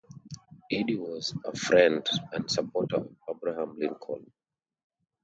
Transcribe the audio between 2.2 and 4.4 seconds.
and supporter of Abraham Lincoln.